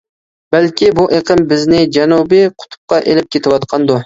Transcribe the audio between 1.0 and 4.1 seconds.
ئېقىم بىزنى جەنۇبىي قۇتۇپقا ئېلىپ كېتىۋاتقاندۇ.